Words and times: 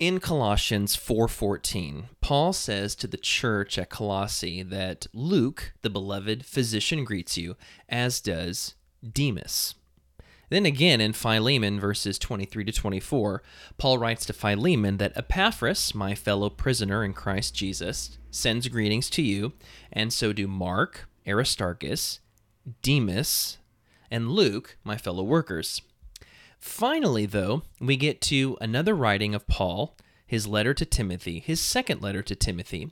In 0.00 0.18
Colossians 0.18 0.96
4:14, 0.96 2.08
Paul 2.22 2.54
says 2.54 2.94
to 2.94 3.06
the 3.06 3.18
church 3.18 3.76
at 3.76 3.90
Colossae 3.90 4.62
that 4.62 5.06
Luke, 5.12 5.74
the 5.82 5.90
beloved 5.90 6.46
physician 6.46 7.04
greets 7.04 7.36
you, 7.36 7.54
as 7.86 8.22
does 8.22 8.76
Demas. 9.06 9.74
Then 10.48 10.64
again 10.64 11.02
in 11.02 11.12
Philemon 11.12 11.78
verses 11.78 12.18
23 12.18 12.64
to 12.64 12.72
24, 12.72 13.42
Paul 13.76 13.98
writes 13.98 14.24
to 14.24 14.32
Philemon 14.32 14.96
that 14.96 15.12
Epaphras, 15.18 15.94
my 15.94 16.14
fellow 16.14 16.48
prisoner 16.48 17.04
in 17.04 17.12
Christ 17.12 17.54
Jesus, 17.54 18.16
sends 18.30 18.68
greetings 18.68 19.10
to 19.10 19.22
you, 19.22 19.52
and 19.92 20.14
so 20.14 20.32
do 20.32 20.48
Mark, 20.48 21.10
Aristarchus, 21.26 22.20
Demas, 22.80 23.58
and 24.10 24.30
Luke, 24.30 24.78
my 24.82 24.96
fellow 24.96 25.22
workers. 25.22 25.82
Finally, 26.60 27.24
though, 27.24 27.62
we 27.80 27.96
get 27.96 28.20
to 28.20 28.56
another 28.60 28.94
writing 28.94 29.34
of 29.34 29.46
Paul, 29.46 29.96
his 30.26 30.46
letter 30.46 30.74
to 30.74 30.84
Timothy, 30.84 31.40
his 31.40 31.60
second 31.60 32.02
letter 32.02 32.22
to 32.22 32.36
Timothy. 32.36 32.90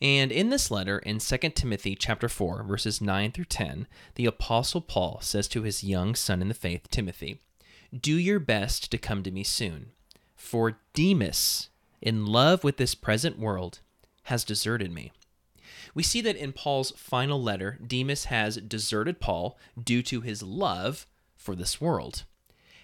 And 0.00 0.32
in 0.32 0.48
this 0.48 0.70
letter, 0.70 0.98
in 0.98 1.18
2 1.18 1.36
Timothy 1.50 1.94
chapter 1.94 2.28
4, 2.28 2.64
verses 2.64 3.00
9 3.00 3.30
through 3.30 3.44
10, 3.44 3.86
the 4.14 4.24
apostle 4.26 4.80
Paul 4.80 5.20
says 5.20 5.46
to 5.48 5.62
his 5.62 5.84
young 5.84 6.14
son 6.14 6.40
in 6.40 6.48
the 6.48 6.54
faith, 6.54 6.88
Timothy, 6.90 7.40
"Do 7.96 8.16
your 8.16 8.40
best 8.40 8.90
to 8.90 8.98
come 8.98 9.22
to 9.22 9.30
me 9.30 9.44
soon, 9.44 9.92
for 10.34 10.80
Demas, 10.94 11.68
in 12.00 12.24
love 12.24 12.64
with 12.64 12.78
this 12.78 12.94
present 12.94 13.38
world, 13.38 13.80
has 14.24 14.44
deserted 14.44 14.90
me." 14.90 15.12
We 15.94 16.02
see 16.02 16.22
that 16.22 16.36
in 16.36 16.52
Paul's 16.52 16.92
final 16.96 17.40
letter, 17.40 17.78
Demas 17.86 18.24
has 18.24 18.56
deserted 18.56 19.20
Paul 19.20 19.58
due 19.80 20.02
to 20.04 20.22
his 20.22 20.42
love 20.42 21.06
for 21.36 21.54
this 21.54 21.80
world. 21.80 22.24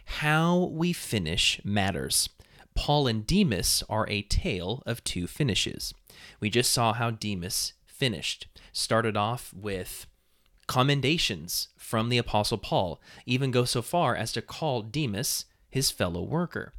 How 0.06 0.70
we 0.72 0.92
finish 0.92 1.60
matters. 1.62 2.30
Paul 2.74 3.06
and 3.06 3.26
Demas 3.26 3.82
are 3.88 4.08
a 4.08 4.22
tale 4.22 4.82
of 4.86 5.04
two 5.04 5.26
finishes. 5.26 5.92
We 6.40 6.48
just 6.48 6.72
saw 6.72 6.94
how 6.94 7.10
Demas 7.10 7.74
finished. 7.84 8.46
Started 8.72 9.16
off 9.16 9.52
with 9.54 10.06
commendations 10.66 11.68
from 11.76 12.08
the 12.08 12.18
Apostle 12.18 12.58
Paul, 12.58 13.00
even 13.24 13.50
go 13.50 13.64
so 13.64 13.82
far 13.82 14.16
as 14.16 14.32
to 14.32 14.42
call 14.42 14.82
Demas 14.82 15.44
his 15.68 15.90
fellow 15.90 16.22
worker. 16.22 16.72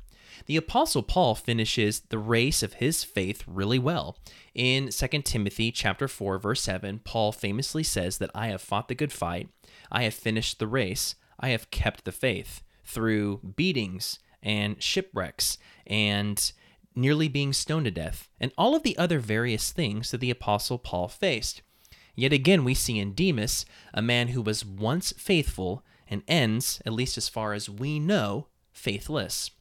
The 0.45 0.57
apostle 0.57 1.03
Paul 1.03 1.33
finishes 1.33 2.01
the 2.01 2.19
race 2.19 2.61
of 2.61 2.73
his 2.73 3.03
faith 3.03 3.43
really 3.47 3.79
well. 3.79 4.17
In 4.53 4.89
2 4.89 5.07
Timothy 5.23 5.71
chapter 5.71 6.07
4 6.07 6.37
verse 6.37 6.61
7, 6.61 6.99
Paul 7.03 7.31
famously 7.31 7.83
says 7.83 8.19
that 8.19 8.31
I 8.35 8.47
have 8.47 8.61
fought 8.61 8.87
the 8.87 8.95
good 8.95 9.11
fight, 9.11 9.49
I 9.91 10.03
have 10.03 10.13
finished 10.13 10.59
the 10.59 10.67
race, 10.67 11.15
I 11.39 11.49
have 11.49 11.71
kept 11.71 12.05
the 12.05 12.11
faith 12.11 12.61
through 12.87 13.41
beatings 13.55 14.19
and 14.41 14.81
shipwrecks 14.81 15.57
and 15.85 16.51
nearly 16.95 17.27
being 17.27 17.53
stoned 17.53 17.85
to 17.85 17.91
death, 17.91 18.27
and 18.39 18.51
all 18.57 18.75
of 18.75 18.81
the 18.81 18.97
other 18.97 19.19
various 19.19 19.71
things 19.71 20.09
that 20.09 20.19
the 20.19 20.31
Apostle 20.31 20.79
Paul 20.79 21.07
faced. 21.07 21.61
Yet 22.15 22.33
again, 22.33 22.63
we 22.63 22.73
see 22.73 22.97
in 22.97 23.13
Demas 23.13 23.65
a 23.93 24.01
man 24.01 24.29
who 24.29 24.41
was 24.41 24.65
once 24.65 25.11
faithful 25.11 25.83
and 26.07 26.23
ends, 26.27 26.81
at 26.85 26.93
least 26.93 27.17
as 27.17 27.29
far 27.29 27.53
as 27.53 27.69
we 27.69 27.99
know, 27.99 28.47
faithless. 28.71 29.51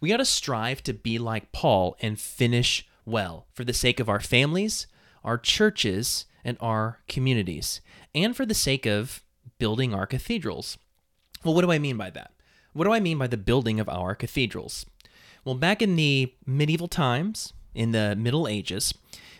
We 0.00 0.12
ought 0.12 0.18
to 0.18 0.24
strive 0.24 0.82
to 0.84 0.94
be 0.94 1.18
like 1.18 1.52
Paul 1.52 1.96
and 2.00 2.18
finish 2.18 2.88
well 3.04 3.46
for 3.52 3.64
the 3.64 3.74
sake 3.74 4.00
of 4.00 4.08
our 4.08 4.20
families, 4.20 4.86
our 5.22 5.36
churches, 5.36 6.24
and 6.44 6.56
our 6.60 7.00
communities, 7.08 7.80
and 8.14 8.36
for 8.36 8.46
the 8.46 8.54
sake 8.54 8.86
of 8.86 9.22
building 9.58 9.92
our 9.92 10.06
cathedrals. 10.06 10.78
Well, 11.44 11.54
what 11.54 11.62
do 11.62 11.70
I 11.70 11.78
mean 11.78 11.96
by 11.96 12.10
that? 12.10 12.32
What 12.72 12.84
do 12.84 12.92
I 12.92 13.00
mean 13.00 13.18
by 13.18 13.26
the 13.26 13.36
building 13.36 13.78
of 13.78 13.88
our 13.88 14.14
cathedrals? 14.14 14.86
Well, 15.44 15.54
back 15.54 15.82
in 15.82 15.96
the 15.96 16.32
medieval 16.46 16.88
times, 16.88 17.52
in 17.74 17.92
the 17.92 18.16
Middle 18.16 18.48
Ages, 18.48 18.94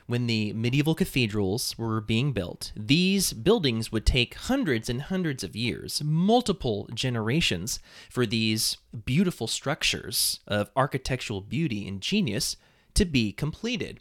when 0.07 0.27
the 0.27 0.53
medieval 0.53 0.95
cathedrals 0.95 1.77
were 1.79 2.01
being 2.03 2.33
built, 2.33 2.73
these 2.77 3.33
buildings 3.33 3.91
would 3.91 4.05
take 4.05 4.35
hundreds 4.35 4.91
and 4.91 5.01
hundreds 5.01 5.43
of 5.43 5.57
years, 5.57 6.03
multiple 6.05 6.89
generations, 6.93 7.81
for 8.11 8.27
these 8.27 8.77
beautiful 9.07 9.47
structures 9.47 10.41
of 10.47 10.71
architectural 10.77 11.41
beauty 11.41 11.89
and 11.89 12.03
genius 12.03 12.57
to 12.93 13.07
be 13.07 13.33
completed. 13.33 14.01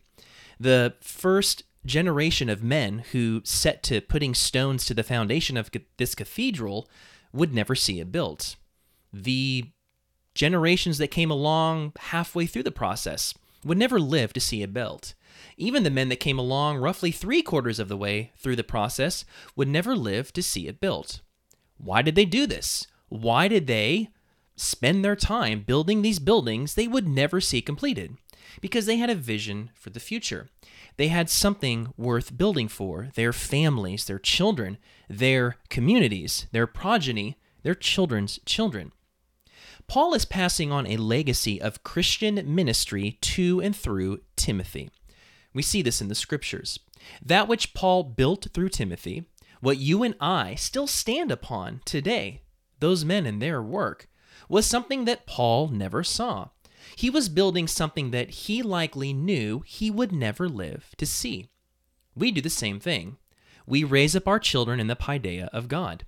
The 0.60 0.96
first 1.00 1.64
generation 1.86 2.50
of 2.50 2.64
men 2.64 3.00
who 3.14 3.42
set 3.46 3.82
to 3.84 4.02
putting 4.02 4.34
stones 4.34 4.86
to 4.86 4.94
the 4.94 5.04
foundation 5.04 5.56
of 5.56 5.72
this 5.98 6.16
cathedral 6.16 6.90
would 7.34 7.54
never 7.54 7.76
see 7.76 8.00
it 8.00 8.12
built. 8.12 8.56
The 9.12 9.66
generations 10.36 10.98
that 10.98 11.10
came 11.10 11.32
along 11.32 11.94
halfway 12.00 12.46
through 12.46 12.64
the 12.64 12.72
process 12.72 13.34
would 13.64 13.78
never 13.78 14.00
live 14.00 14.34
to 14.34 14.40
see 14.40 14.62
it 14.62 14.74
built. 14.74 15.14
Even 15.58 15.84
the 15.84 15.90
men 15.90 16.10
that 16.10 16.20
came 16.20 16.40
along 16.40 16.78
roughly 16.78 17.12
three 17.12 17.42
quarters 17.42 17.80
of 17.80 17.88
the 17.88 17.98
way 17.98 18.32
through 18.38 18.56
the 18.56 18.64
process 18.64 19.26
would 19.56 19.68
never 19.68 19.96
live 19.96 20.32
to 20.34 20.44
see 20.44 20.68
it 20.68 20.80
built. 20.80 21.22
Why 21.78 22.02
did 22.02 22.16
they 22.16 22.26
do 22.26 22.46
this? 22.46 22.88
Why 23.10 23.48
did 23.48 23.68
they 23.68 24.10
spend 24.56 25.04
their 25.04 25.16
time 25.16 25.62
building 25.62 26.02
these 26.02 26.20
buildings 26.20 26.74
they 26.74 26.88
would 26.88 27.08
never 27.08 27.42
see 27.42 27.62
completed? 27.62 28.18
Because 28.62 28.86
they 28.86 28.98
had 28.98 29.10
a 29.10 29.16
vision 29.16 29.72
for 29.74 29.90
the 29.90 30.00
future. 30.00 30.50
They 30.98 31.08
had 31.08 31.30
something 31.30 31.94
worth 31.98 32.38
building 32.38 32.68
for 32.68 33.10
their 33.16 33.34
families, 33.34 34.06
their 34.06 34.20
children, 34.20 34.78
their 35.10 35.58
communities, 35.70 36.48
their 36.52 36.68
progeny, 36.68 37.38
their 37.64 37.76
children's 37.76 38.40
children. 38.46 38.92
Paul 39.88 40.14
is 40.14 40.26
passing 40.26 40.72
on 40.72 40.88
a 40.88 40.98
legacy 40.98 41.62
of 41.62 41.84
Christian 41.84 42.42
ministry 42.56 43.18
to 43.22 43.62
and 43.62 43.76
through 43.76 44.22
Timothy. 44.36 44.90
We 45.54 45.62
see 45.62 45.82
this 45.82 46.02
in 46.02 46.08
the 46.08 46.16
scriptures. 46.16 46.80
That 47.24 47.48
which 47.48 47.74
Paul 47.74 48.04
built 48.04 48.48
through 48.54 48.70
Timothy, 48.70 49.26
what 49.60 49.78
you 49.78 50.04
and 50.04 50.16
I 50.20 50.56
still 50.56 50.88
stand 50.88 51.32
upon 51.32 51.82
today, 51.86 52.42
those 52.80 53.06
men 53.06 53.26
and 53.26 53.42
their 53.42 53.62
work, 53.62 54.10
was 54.50 54.66
something 54.66 55.06
that 55.06 55.26
Paul 55.26 55.68
never 55.70 56.04
saw. 56.04 56.50
He 56.96 57.10
was 57.10 57.30
building 57.30 57.68
something 57.68 58.12
that 58.12 58.30
he 58.30 58.62
likely 58.62 59.14
knew 59.14 59.64
he 59.66 59.90
would 59.90 60.12
never 60.12 60.48
live 60.50 60.94
to 60.98 61.06
see. 61.06 61.50
We 62.16 62.32
do 62.32 62.42
the 62.42 62.50
same 62.50 62.80
thing. 62.80 63.18
We 63.66 63.84
raise 63.84 64.16
up 64.16 64.28
our 64.28 64.40
children 64.40 64.80
in 64.80 64.88
the 64.88 64.96
paideia 64.96 65.50
of 65.54 65.68
God. 65.68 66.06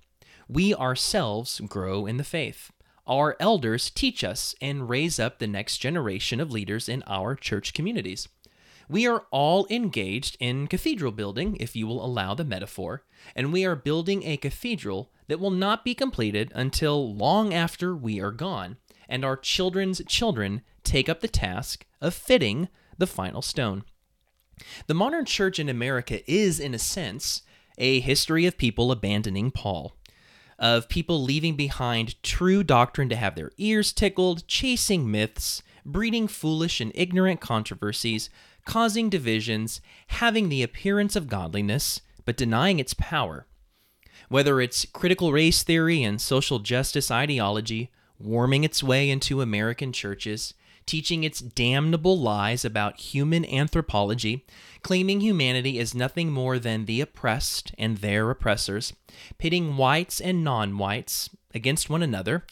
We 0.48 0.74
ourselves 0.74 1.60
grow 1.60 2.06
in 2.06 2.16
the 2.16 2.24
faith. 2.24 2.70
Our 3.06 3.36
elders 3.40 3.90
teach 3.90 4.24
us 4.24 4.54
and 4.60 4.88
raise 4.88 5.18
up 5.18 5.38
the 5.38 5.46
next 5.46 5.78
generation 5.78 6.40
of 6.40 6.50
leaders 6.50 6.88
in 6.88 7.02
our 7.06 7.34
church 7.34 7.72
communities. 7.72 8.28
We 8.88 9.06
are 9.06 9.26
all 9.32 9.66
engaged 9.68 10.36
in 10.38 10.68
cathedral 10.68 11.10
building, 11.10 11.56
if 11.58 11.74
you 11.74 11.86
will 11.86 12.04
allow 12.04 12.34
the 12.34 12.44
metaphor, 12.44 13.04
and 13.34 13.52
we 13.52 13.64
are 13.64 13.74
building 13.74 14.22
a 14.22 14.36
cathedral 14.36 15.10
that 15.26 15.40
will 15.40 15.50
not 15.50 15.84
be 15.84 15.94
completed 15.94 16.52
until 16.54 17.14
long 17.14 17.52
after 17.52 17.96
we 17.96 18.20
are 18.20 18.30
gone, 18.30 18.76
and 19.08 19.24
our 19.24 19.36
children's 19.36 20.02
children 20.06 20.62
take 20.84 21.08
up 21.08 21.20
the 21.20 21.28
task 21.28 21.84
of 22.00 22.14
fitting 22.14 22.68
the 22.98 23.06
final 23.06 23.42
stone. 23.42 23.84
The 24.86 24.94
modern 24.94 25.24
church 25.24 25.58
in 25.58 25.68
America 25.68 26.28
is, 26.30 26.58
in 26.58 26.74
a 26.74 26.78
sense, 26.78 27.42
a 27.78 28.00
history 28.00 28.46
of 28.46 28.56
people 28.56 28.90
abandoning 28.90 29.50
Paul, 29.50 29.96
of 30.58 30.88
people 30.88 31.22
leaving 31.22 31.56
behind 31.56 32.22
true 32.22 32.62
doctrine 32.62 33.08
to 33.10 33.16
have 33.16 33.34
their 33.34 33.52
ears 33.58 33.92
tickled, 33.92 34.46
chasing 34.48 35.10
myths, 35.10 35.62
breeding 35.84 36.26
foolish 36.26 36.80
and 36.80 36.90
ignorant 36.94 37.40
controversies, 37.40 38.30
causing 38.64 39.10
divisions, 39.10 39.80
having 40.08 40.48
the 40.48 40.62
appearance 40.62 41.14
of 41.14 41.28
godliness, 41.28 42.00
but 42.24 42.36
denying 42.36 42.78
its 42.78 42.94
power. 42.94 43.46
Whether 44.28 44.60
it's 44.60 44.86
critical 44.86 45.32
race 45.32 45.62
theory 45.62 46.02
and 46.02 46.20
social 46.20 46.58
justice 46.58 47.10
ideology 47.10 47.90
warming 48.18 48.64
its 48.64 48.82
way 48.82 49.10
into 49.10 49.40
American 49.40 49.92
churches, 49.92 50.54
teaching 50.86 51.24
its 51.24 51.40
damnable 51.40 52.18
lies 52.18 52.64
about 52.64 53.00
human 53.00 53.44
anthropology, 53.44 54.46
claiming 54.82 55.20
humanity 55.20 55.78
is 55.78 55.94
nothing 55.94 56.30
more 56.30 56.58
than 56.58 56.84
the 56.84 57.00
oppressed 57.00 57.72
and 57.76 57.98
their 57.98 58.30
oppressors, 58.30 58.92
pitting 59.38 59.76
whites 59.76 60.20
and 60.20 60.44
non 60.44 60.78
whites 60.78 61.30
against 61.54 61.90
one 61.90 62.02
another, 62.02 62.44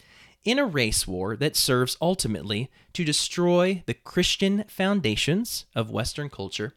in 0.45 0.59
a 0.59 0.67
race 0.67 1.07
war 1.07 1.37
that 1.37 1.57
serves 1.57 1.97
ultimately 2.01 2.71
to 2.93 3.05
destroy 3.05 3.83
the 3.87 3.95
Christian 3.95 4.65
foundations 4.69 5.65
of 5.75 5.91
Western 5.91 6.29
culture, 6.29 6.75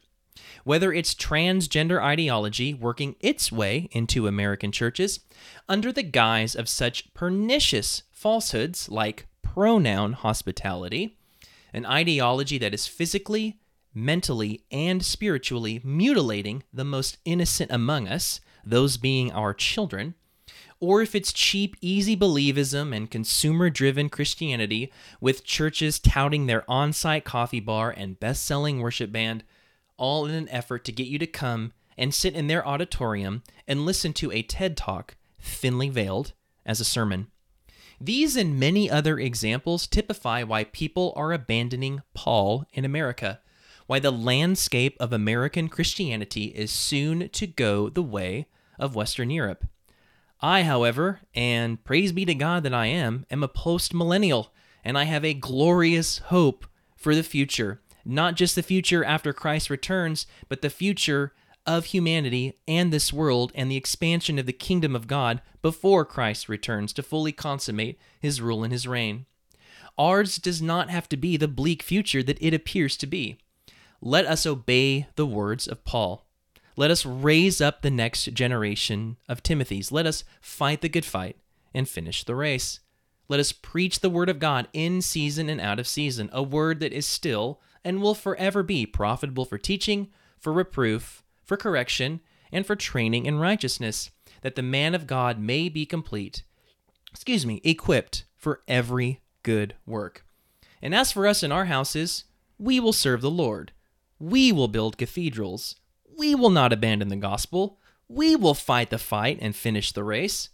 whether 0.64 0.92
it's 0.92 1.14
transgender 1.14 2.02
ideology 2.02 2.72
working 2.72 3.14
its 3.20 3.52
way 3.52 3.88
into 3.92 4.26
American 4.26 4.72
churches 4.72 5.20
under 5.68 5.92
the 5.92 6.02
guise 6.02 6.54
of 6.54 6.68
such 6.68 7.12
pernicious 7.14 8.02
falsehoods 8.18 8.88
like 8.88 9.26
pronoun 9.42 10.12
hospitality, 10.12 11.16
an 11.72 11.86
ideology 11.86 12.58
that 12.58 12.74
is 12.74 12.86
physically, 12.86 13.60
mentally, 13.94 14.64
and 14.70 15.04
spiritually 15.04 15.80
mutilating 15.84 16.62
the 16.72 16.84
most 16.84 17.18
innocent 17.24 17.70
among 17.70 18.08
us, 18.08 18.40
those 18.64 18.96
being 18.96 19.30
our 19.32 19.54
children 19.54 20.14
or 20.80 21.02
if 21.02 21.14
it's 21.14 21.32
cheap, 21.32 21.76
easy 21.80 22.16
believism 22.16 22.94
and 22.94 23.10
consumer 23.10 23.68
driven 23.68 24.08
Christianity 24.08 24.92
with 25.20 25.44
churches 25.44 25.98
touting 25.98 26.46
their 26.46 26.68
on 26.70 26.92
site 26.92 27.24
coffee 27.24 27.60
bar 27.60 27.92
and 27.96 28.20
best 28.20 28.44
selling 28.44 28.80
worship 28.80 29.10
band, 29.10 29.42
all 29.96 30.26
in 30.26 30.34
an 30.34 30.48
effort 30.50 30.84
to 30.84 30.92
get 30.92 31.08
you 31.08 31.18
to 31.18 31.26
come 31.26 31.72
and 31.96 32.14
sit 32.14 32.34
in 32.34 32.46
their 32.46 32.66
auditorium 32.66 33.42
and 33.66 33.84
listen 33.84 34.12
to 34.12 34.30
a 34.30 34.42
TED 34.42 34.76
Talk, 34.76 35.16
thinly 35.40 35.88
veiled, 35.88 36.32
as 36.64 36.80
a 36.80 36.84
sermon. 36.84 37.26
These 38.00 38.36
and 38.36 38.58
many 38.58 38.88
other 38.88 39.18
examples 39.18 39.86
typify 39.88 40.44
why 40.44 40.64
people 40.64 41.12
are 41.16 41.32
abandoning 41.32 42.02
Paul 42.14 42.64
in 42.72 42.84
America, 42.84 43.40
why 43.86 43.98
the 43.98 44.12
landscape 44.12 44.96
of 45.00 45.12
American 45.12 45.68
Christianity 45.68 46.44
is 46.46 46.70
soon 46.70 47.28
to 47.30 47.46
go 47.46 47.88
the 47.88 48.02
way 48.02 48.46
of 48.78 48.94
Western 48.94 49.30
Europe. 49.30 49.66
I, 50.40 50.62
however, 50.62 51.20
and 51.34 51.82
praise 51.82 52.12
be 52.12 52.24
to 52.24 52.34
God 52.34 52.62
that 52.62 52.74
I 52.74 52.86
am, 52.86 53.26
am 53.30 53.42
a 53.42 53.48
post 53.48 53.92
millennial, 53.92 54.52
and 54.84 54.96
I 54.96 55.04
have 55.04 55.24
a 55.24 55.34
glorious 55.34 56.18
hope 56.18 56.66
for 56.96 57.16
the 57.16 57.24
future. 57.24 57.80
Not 58.04 58.36
just 58.36 58.54
the 58.54 58.62
future 58.62 59.04
after 59.04 59.32
Christ 59.32 59.68
returns, 59.68 60.26
but 60.48 60.62
the 60.62 60.70
future 60.70 61.32
of 61.66 61.86
humanity 61.86 62.58
and 62.66 62.92
this 62.92 63.12
world 63.12 63.52
and 63.54 63.70
the 63.70 63.76
expansion 63.76 64.38
of 64.38 64.46
the 64.46 64.52
kingdom 64.52 64.96
of 64.96 65.06
God 65.06 65.42
before 65.60 66.04
Christ 66.04 66.48
returns 66.48 66.92
to 66.94 67.02
fully 67.02 67.32
consummate 67.32 67.98
his 68.20 68.40
rule 68.40 68.64
and 68.64 68.72
his 68.72 68.86
reign. 68.86 69.26
Ours 69.98 70.36
does 70.36 70.62
not 70.62 70.90
have 70.90 71.08
to 71.08 71.16
be 71.16 71.36
the 71.36 71.48
bleak 71.48 71.82
future 71.82 72.22
that 72.22 72.40
it 72.40 72.54
appears 72.54 72.96
to 72.98 73.06
be. 73.06 73.38
Let 74.00 74.26
us 74.26 74.46
obey 74.46 75.08
the 75.16 75.26
words 75.26 75.66
of 75.66 75.84
Paul. 75.84 76.24
Let 76.76 76.92
us 76.92 77.04
raise 77.04 77.60
up 77.60 77.82
the 77.82 77.90
next 77.90 78.26
generation 78.32 79.16
of 79.28 79.42
Timothys. 79.42 79.90
Let 79.90 80.06
us 80.06 80.22
fight 80.40 80.80
the 80.80 80.88
good 80.88 81.04
fight 81.04 81.36
and 81.74 81.88
finish 81.88 82.22
the 82.22 82.36
race. 82.36 82.78
Let 83.28 83.40
us 83.40 83.52
preach 83.52 84.00
the 84.00 84.08
word 84.08 84.28
of 84.28 84.38
God 84.38 84.68
in 84.72 85.02
season 85.02 85.48
and 85.48 85.60
out 85.60 85.80
of 85.80 85.88
season, 85.88 86.30
a 86.32 86.42
word 86.42 86.78
that 86.80 86.92
is 86.92 87.04
still 87.04 87.60
and 87.84 88.00
will 88.00 88.14
forever 88.14 88.62
be 88.62 88.86
profitable 88.86 89.44
for 89.44 89.58
teaching, 89.58 90.08
for 90.38 90.52
reproof, 90.52 91.24
for 91.48 91.56
correction, 91.56 92.20
and 92.52 92.66
for 92.66 92.76
training 92.76 93.26
in 93.26 93.38
righteousness, 93.38 94.10
that 94.42 94.54
the 94.54 94.62
man 94.62 94.94
of 94.94 95.06
God 95.06 95.40
may 95.40 95.68
be 95.68 95.86
complete, 95.86 96.42
excuse 97.10 97.44
me, 97.44 97.60
equipped 97.64 98.24
for 98.36 98.60
every 98.68 99.20
good 99.42 99.74
work. 99.86 100.24
And 100.80 100.94
as 100.94 101.10
for 101.10 101.26
us 101.26 101.42
in 101.42 101.50
our 101.50 101.64
houses, 101.64 102.24
we 102.58 102.78
will 102.78 102.92
serve 102.92 103.22
the 103.22 103.30
Lord. 103.30 103.72
We 104.20 104.52
will 104.52 104.68
build 104.68 104.98
cathedrals. 104.98 105.76
We 106.16 106.34
will 106.34 106.50
not 106.50 106.72
abandon 106.72 107.08
the 107.08 107.16
gospel. 107.16 107.78
We 108.08 108.36
will 108.36 108.54
fight 108.54 108.90
the 108.90 108.98
fight 108.98 109.38
and 109.40 109.56
finish 109.56 109.90
the 109.92 110.04
race. 110.04 110.50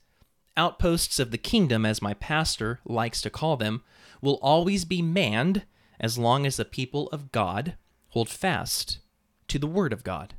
Outposts 0.56 1.18
of 1.18 1.32
the 1.32 1.38
kingdom, 1.38 1.84
as 1.84 2.00
my 2.00 2.14
pastor 2.14 2.80
likes 2.84 3.20
to 3.22 3.30
call 3.30 3.56
them, 3.56 3.82
will 4.22 4.38
always 4.40 4.84
be 4.84 5.02
manned 5.02 5.64
as 5.98 6.18
long 6.18 6.46
as 6.46 6.56
the 6.56 6.64
people 6.64 7.08
of 7.08 7.32
God 7.32 7.76
hold 8.10 8.28
fast 8.28 8.98
to 9.48 9.58
the 9.58 9.66
word 9.66 9.92
of 9.92 10.04
God. 10.04 10.34